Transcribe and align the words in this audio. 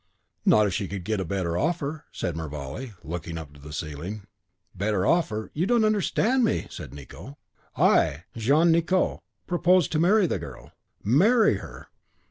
"Not 0.47 0.65
if 0.65 0.73
she 0.73 0.87
could 0.87 1.03
get 1.03 1.19
a 1.19 1.25
better 1.25 1.59
offer," 1.59 2.05
said 2.11 2.35
Mervale, 2.35 2.93
looking 3.03 3.37
up 3.37 3.53
to 3.53 3.59
the 3.61 3.71
ceiling. 3.71 4.23
"A 4.73 4.77
better 4.79 5.05
offer? 5.05 5.51
You 5.53 5.67
don't 5.67 5.85
understand 5.85 6.43
me," 6.43 6.65
said 6.71 6.91
Nicot. 6.91 7.35
"I, 7.77 8.23
Jean 8.35 8.71
Nicot, 8.71 9.19
propose 9.45 9.87
to 9.89 9.99
marry 9.99 10.25
the 10.25 10.39
girl; 10.39 10.71
marry 11.03 11.57
her! 11.57 11.85